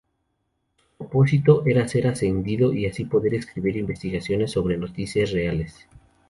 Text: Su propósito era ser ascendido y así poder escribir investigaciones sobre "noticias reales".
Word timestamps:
Su 0.73 0.97
propósito 0.97 1.63
era 1.63 1.87
ser 1.87 2.07
ascendido 2.07 2.73
y 2.73 2.87
así 2.87 3.05
poder 3.05 3.35
escribir 3.35 3.77
investigaciones 3.77 4.49
sobre 4.51 4.75
"noticias 4.75 5.29
reales". 5.29 5.85